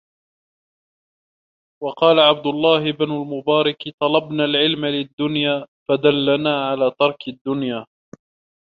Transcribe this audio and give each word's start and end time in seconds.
وَقَالَ 1.83 2.19
عَبْدُ 2.19 2.47
اللَّهِ 2.47 2.91
بْنُ 2.91 3.11
الْمُبَارَكِ 3.21 3.93
طَلَبْنَا 3.99 4.45
الْعِلْمَ 4.45 4.85
لِلدُّنْيَا 4.85 5.65
فَدَلَّنَا 5.89 6.69
عَلَى 6.69 6.91
تَرْكِ 6.99 7.27
الدُّنْيَا 7.27 7.85